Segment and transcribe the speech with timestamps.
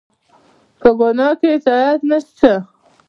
[0.79, 2.51] په ګناه کې اطاعت نشته